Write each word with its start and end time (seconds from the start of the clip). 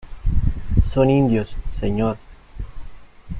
son 0.91 1.11
indios, 1.11 1.53
señor... 1.79 2.17